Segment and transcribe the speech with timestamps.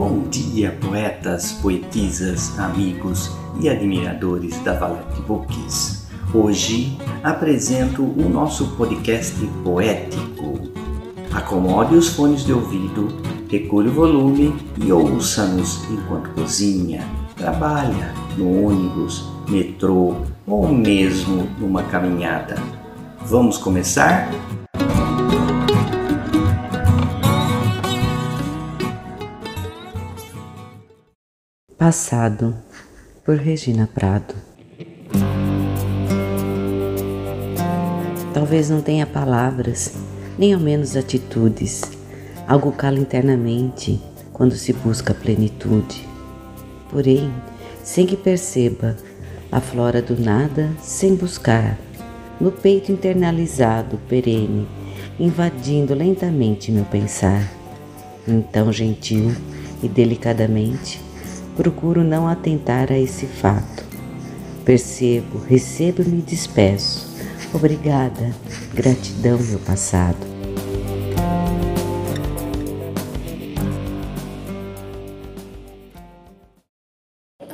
[0.00, 6.06] Bom dia, poetas, poetisas, amigos e admiradores da Valete Books.
[6.32, 10.70] Hoje apresento o nosso podcast poético.
[11.30, 13.08] Acomode os fones de ouvido,
[13.50, 17.06] regule o volume e ouça-nos enquanto cozinha,
[17.36, 22.54] trabalha, no ônibus, metrô ou mesmo numa caminhada.
[23.26, 24.30] Vamos começar?
[31.80, 32.54] Passado,
[33.24, 34.34] por Regina Prado.
[38.34, 39.94] Talvez não tenha palavras,
[40.38, 41.80] nem ao menos atitudes.
[42.46, 43.98] Algo cala internamente
[44.30, 46.06] quando se busca a plenitude.
[46.90, 47.32] Porém,
[47.82, 48.94] sem que perceba,
[49.50, 51.78] aflora do nada sem buscar,
[52.38, 54.68] no peito internalizado, perene,
[55.18, 57.50] invadindo lentamente meu pensar.
[58.28, 59.34] Então, gentil
[59.82, 61.08] e delicadamente,
[61.60, 63.84] procuro não atentar a esse fato.
[64.64, 67.06] Percebo, recebo e despeço.
[67.52, 68.34] Obrigada,
[68.72, 70.16] gratidão, meu passado.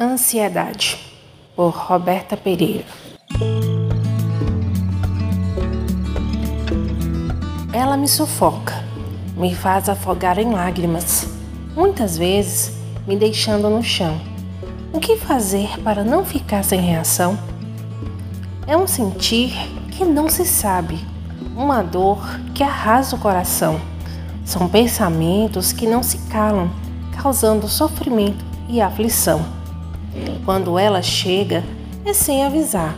[0.01, 1.01] Ansiedade,
[1.57, 2.85] por Roberta Pereira.
[7.73, 8.75] Ela me sufoca,
[9.37, 11.27] me faz afogar em lágrimas.
[11.75, 14.21] Muitas vezes me deixando no chão.
[14.93, 17.39] O que fazer para não ficar sem reação?
[18.67, 19.53] É um sentir
[19.93, 20.99] que não se sabe,
[21.57, 22.19] uma dor
[22.55, 23.81] que arrasa o coração.
[24.45, 26.71] São pensamentos que não se calam,
[27.21, 29.45] causando sofrimento e aflição.
[30.45, 31.63] Quando ela chega,
[32.05, 32.97] é sem avisar.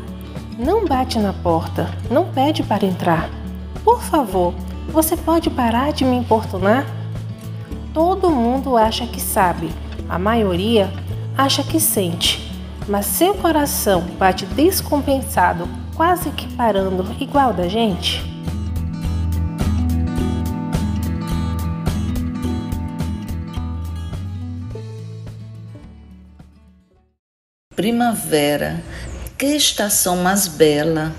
[0.59, 3.31] Não bate na porta, não pede para entrar.
[3.85, 4.55] Por favor,
[4.89, 6.87] você pode parar de me importunar?
[7.95, 9.71] Todo mundo acha que sabe,
[10.09, 10.91] a maioria
[11.37, 12.51] acha que sente,
[12.89, 18.27] mas seu coração bate descompensado, quase que parando igual da gente?
[27.77, 28.83] Primavera,
[29.39, 31.13] que estação mais bela.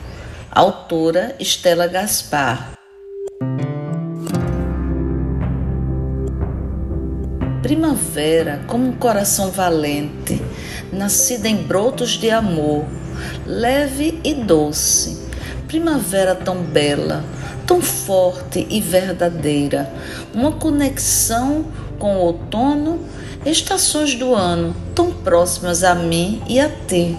[0.52, 2.79] Autora Estela Gaspar.
[7.70, 10.42] Primavera, como um coração valente,
[10.92, 12.84] nascida em brotos de amor,
[13.46, 15.28] leve e doce.
[15.68, 17.24] Primavera tão bela,
[17.68, 19.88] tão forte e verdadeira,
[20.34, 21.66] uma conexão
[22.00, 23.02] com o outono,
[23.46, 27.16] estações do ano tão próximas a mim e a ti.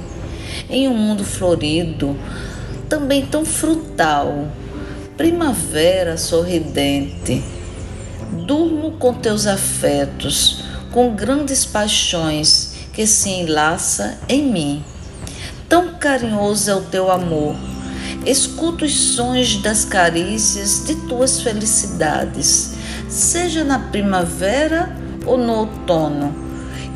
[0.68, 2.16] Em um mundo florido,
[2.88, 4.48] também tão frutal,
[5.16, 7.59] primavera sorridente
[8.50, 14.84] Durmo com teus afetos, com grandes paixões que se enlaça em mim.
[15.68, 17.54] Tão carinhoso é o teu amor.
[18.26, 22.72] Escuto os sons das carícias de tuas felicidades,
[23.08, 26.34] seja na primavera ou no outono.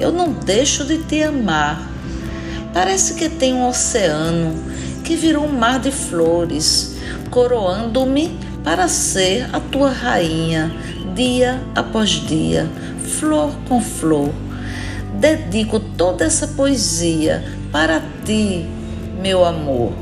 [0.00, 1.88] Eu não deixo de te amar.
[2.72, 4.60] Parece que tem um oceano
[5.04, 6.96] que virou um mar de flores,
[7.30, 10.74] coroando-me para ser a tua rainha,
[11.14, 12.68] dia após dia,
[13.18, 14.30] flor com flor.
[15.18, 18.66] Dedico toda essa poesia para ti,
[19.22, 19.92] meu amor.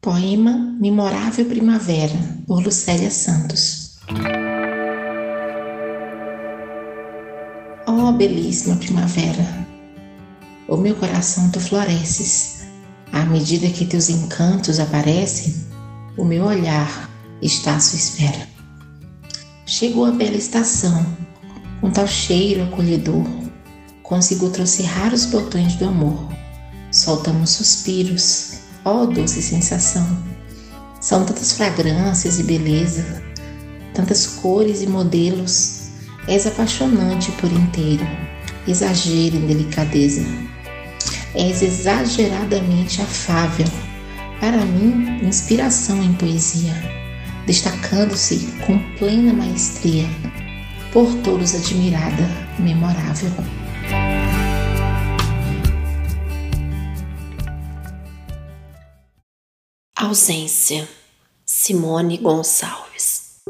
[0.00, 3.98] Poema Memorável Primavera, por Lucélia Santos.
[7.86, 9.71] Oh, belíssima primavera!
[10.72, 12.62] O meu coração tu floresces.
[13.12, 15.54] À medida que teus encantos aparecem,
[16.16, 17.10] o meu olhar
[17.42, 18.48] está à sua espera.
[19.66, 21.04] Chegou a bela estação,
[21.78, 23.22] com tal cheiro acolhedor,
[24.02, 26.26] consigo trouxe raros botões do amor.
[26.90, 30.06] Soltamos suspiros, ó oh, doce sensação.
[31.02, 33.22] São tantas fragrâncias e beleza,
[33.92, 35.82] tantas cores e modelos.
[36.26, 38.06] És apaixonante por inteiro,
[38.66, 40.51] exagero em delicadeza
[41.34, 43.66] És exageradamente afável.
[44.38, 46.74] Para mim, inspiração em poesia,
[47.46, 50.04] destacando-se com plena maestria,
[50.92, 53.30] por todos admirada, memorável.
[59.96, 60.86] Ausência,
[61.46, 63.40] Simone Gonçalves.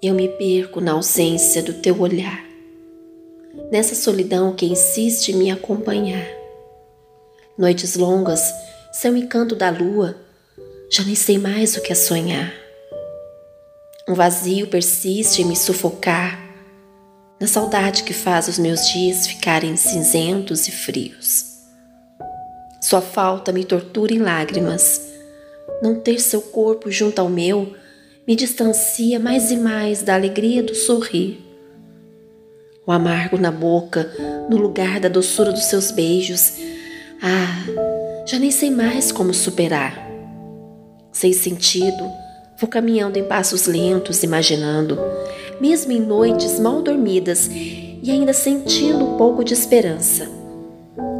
[0.00, 2.55] Eu me perco na ausência do teu olhar
[3.70, 6.26] nessa solidão que insiste em me acompanhar.
[7.58, 8.40] Noites longas,
[8.92, 10.16] seu encanto da lua,
[10.90, 12.52] já nem sei mais o que é sonhar.
[14.08, 16.38] Um vazio persiste em me sufocar,
[17.40, 21.56] na saudade que faz os meus dias ficarem cinzentos e frios.
[22.80, 25.00] Sua falta me tortura em lágrimas.
[25.82, 27.74] Não ter seu corpo junto ao meu
[28.26, 31.45] me distancia mais e mais da alegria do sorrir.
[32.86, 34.08] O amargo na boca,
[34.48, 36.52] no lugar da doçura dos seus beijos,
[37.20, 40.06] ah, já nem sei mais como superar.
[41.10, 42.08] Sem sentido,
[42.60, 44.98] vou caminhando em passos lentos, imaginando,
[45.60, 50.30] mesmo em noites mal dormidas e ainda sentindo um pouco de esperança,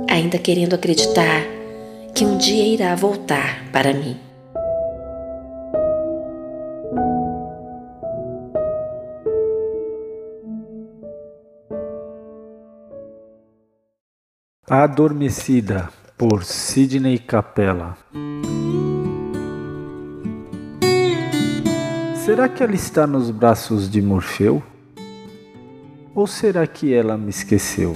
[0.08, 1.42] ainda querendo acreditar
[2.14, 4.25] que um dia irá voltar para mim.
[14.68, 17.96] Adormecida por Sidney Capella.
[22.16, 24.60] Será que ela está nos braços de Morfeu?
[26.12, 27.94] Ou será que ela me esqueceu?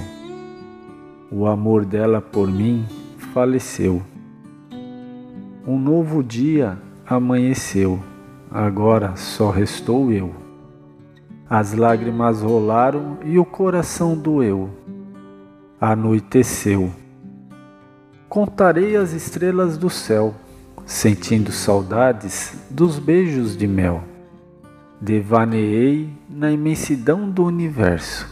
[1.28, 2.86] O amor dela por mim
[3.34, 4.00] faleceu.
[5.66, 7.98] Um novo dia amanheceu,
[8.48, 10.32] agora só restou eu.
[11.48, 14.70] As lágrimas rolaram e o coração doeu
[15.80, 16.92] anoiteceu.
[18.28, 20.34] Contarei as estrelas do céu,
[20.84, 24.04] sentindo saudades dos beijos de mel.
[25.00, 28.28] Devaneei na imensidão do universo.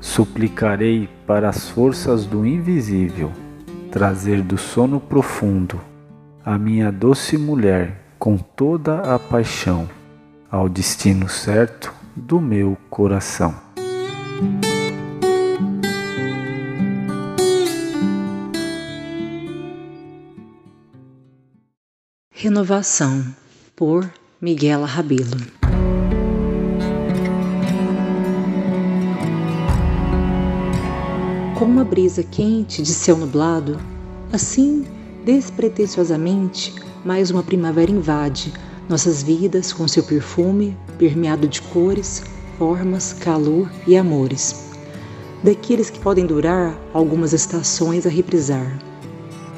[0.00, 3.32] Suplicarei para as forças do invisível
[3.90, 5.80] trazer do sono profundo
[6.44, 9.88] a minha doce mulher com toda a paixão
[10.50, 13.54] ao destino certo do meu coração.
[22.44, 23.24] Renovação,
[23.74, 24.06] por
[24.38, 25.40] Miguel Rabelo.
[31.58, 33.80] Com uma brisa quente de céu nublado,
[34.30, 34.84] assim,
[35.24, 38.52] despretensiosamente, mais uma primavera invade
[38.90, 42.22] nossas vidas com seu perfume permeado de cores,
[42.58, 44.68] formas, calor e amores.
[45.42, 48.78] Daqueles que podem durar algumas estações a reprisar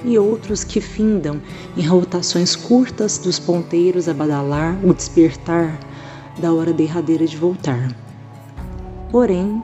[0.06, 1.42] e outros que findam
[1.76, 5.76] em rotações curtas dos ponteiros a badalar o despertar
[6.38, 7.90] da hora derradeira de voltar.
[9.10, 9.60] Porém,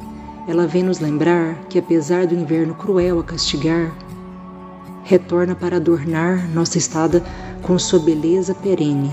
[0.49, 3.97] ela vem nos lembrar que, apesar do inverno cruel a castigar,
[5.05, 7.23] retorna para adornar nossa estada
[7.62, 9.12] com sua beleza perene,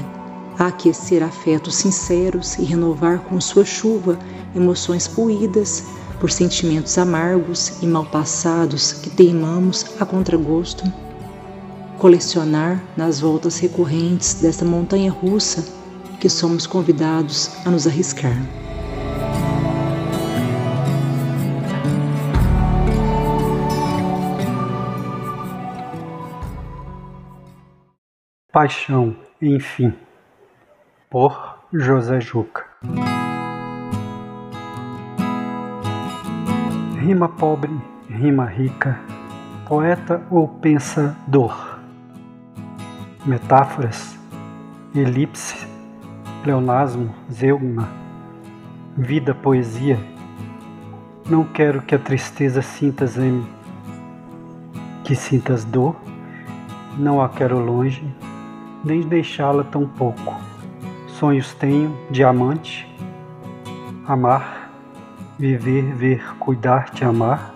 [0.58, 4.18] a aquecer afetos sinceros e renovar com sua chuva
[4.56, 5.84] emoções poídas
[6.20, 10.84] por sentimentos amargos e mal passados que teimamos a contragosto
[12.00, 15.78] colecionar nas voltas recorrentes desta montanha russa
[16.20, 18.36] que somos convidados a nos arriscar.
[28.52, 29.94] Paixão, enfim,
[31.10, 32.66] por José Juca.
[37.00, 37.72] Rima pobre,
[38.10, 39.00] rima rica,
[39.68, 41.79] poeta ou pensador
[43.26, 44.18] metáforas,
[44.96, 45.68] elipse,
[46.44, 47.90] pleonasmo, zeugma,
[48.98, 50.00] vida, poesia.
[51.30, 53.46] Não quero que a tristeza sintas em
[55.04, 55.96] que sintas dor,
[56.98, 58.04] não a quero longe,
[58.84, 60.36] nem deixá-la tão pouco.
[61.08, 62.88] Sonhos tenho, diamante,
[64.08, 64.72] amar,
[65.38, 67.54] viver, ver, cuidar, te amar,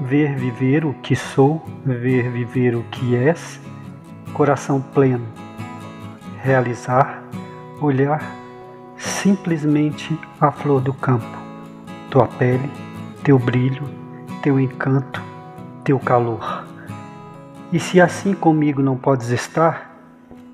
[0.00, 3.60] ver, viver o que sou, ver, viver o que és,
[4.32, 5.26] coração pleno,
[6.42, 7.22] realizar,
[7.80, 8.22] olhar
[8.96, 11.38] simplesmente a flor do campo,
[12.10, 12.70] tua pele,
[13.24, 13.82] teu brilho,
[14.42, 15.22] teu encanto,
[15.84, 16.64] teu calor.
[17.72, 19.90] E se assim comigo não podes estar,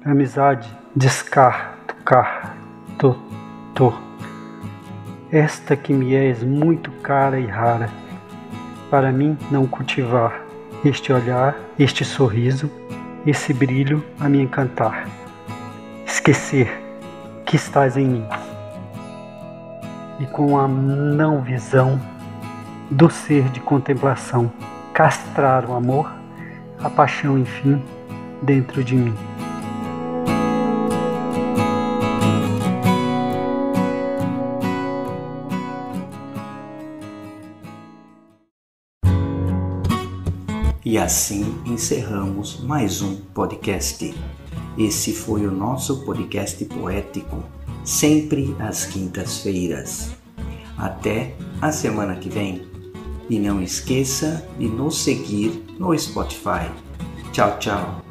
[0.04, 1.76] amizade, descar,
[2.98, 3.16] to,
[3.74, 3.92] to.
[5.30, 7.90] Esta que me és muito cara e rara,
[8.90, 10.40] para mim não cultivar
[10.84, 12.70] este olhar, este sorriso,
[13.26, 15.08] esse brilho a me encantar.
[16.06, 16.68] Esquecer
[17.44, 18.26] que estás em mim.
[20.20, 22.00] E com a não visão
[22.90, 24.50] do ser de contemplação,
[24.94, 26.10] castrar o amor,
[26.82, 27.82] a paixão, enfim,
[28.42, 29.35] dentro de mim.
[40.96, 44.14] E assim encerramos mais um podcast.
[44.78, 47.44] Esse foi o nosso podcast poético,
[47.84, 50.12] sempre às quintas-feiras.
[50.78, 52.66] Até a semana que vem.
[53.28, 56.72] E não esqueça de nos seguir no Spotify.
[57.30, 58.05] Tchau, tchau.